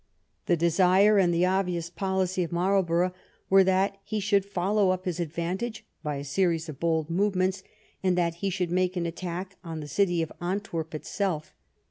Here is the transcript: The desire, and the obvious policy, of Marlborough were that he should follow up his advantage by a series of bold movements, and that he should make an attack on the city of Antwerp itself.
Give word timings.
The 0.47 0.57
desire, 0.57 1.19
and 1.19 1.31
the 1.31 1.45
obvious 1.45 1.91
policy, 1.91 2.41
of 2.43 2.51
Marlborough 2.51 3.13
were 3.51 3.63
that 3.63 3.97
he 4.03 4.19
should 4.19 4.45
follow 4.47 4.89
up 4.89 5.05
his 5.05 5.19
advantage 5.19 5.85
by 6.01 6.15
a 6.15 6.23
series 6.23 6.67
of 6.67 6.79
bold 6.79 7.11
movements, 7.11 7.61
and 8.01 8.17
that 8.17 8.33
he 8.41 8.49
should 8.49 8.71
make 8.71 8.97
an 8.97 9.05
attack 9.05 9.57
on 9.63 9.79
the 9.79 9.87
city 9.87 10.23
of 10.23 10.31
Antwerp 10.41 10.95
itself. 10.95 11.53